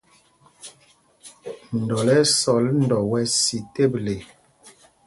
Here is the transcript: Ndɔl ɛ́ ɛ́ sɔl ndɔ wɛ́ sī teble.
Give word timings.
Ndɔl 1.79 2.07
ɛ́ 2.15 2.19
ɛ́ 2.23 2.29
sɔl 2.39 2.63
ndɔ 2.83 2.97
wɛ́ 3.09 3.23
sī 3.39 3.57
teble. 3.73 4.15